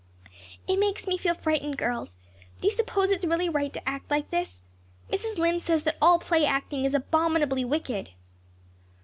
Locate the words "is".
6.85-6.95